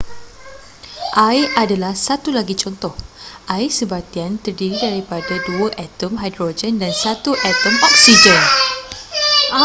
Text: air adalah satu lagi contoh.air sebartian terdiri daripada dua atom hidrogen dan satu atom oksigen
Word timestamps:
air 1.29 1.45
adalah 1.63 1.93
satu 2.07 2.29
lagi 2.37 2.55
contoh.air 2.63 3.69
sebartian 3.79 4.31
terdiri 4.43 4.77
daripada 4.85 5.29
dua 5.49 5.67
atom 5.85 6.13
hidrogen 6.23 6.73
dan 6.81 6.89
satu 7.03 7.31
atom 7.49 7.75
oksigen 7.89 8.41